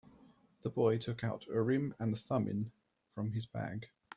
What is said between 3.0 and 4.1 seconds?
from his bag.